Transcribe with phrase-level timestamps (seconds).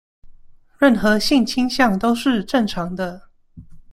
[0.79, 3.29] 任何性傾向都是正常的